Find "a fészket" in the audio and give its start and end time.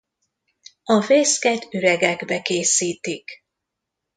0.83-1.73